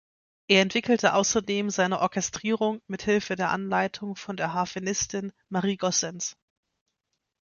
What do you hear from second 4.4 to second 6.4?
Harfenistin Marie Goossens.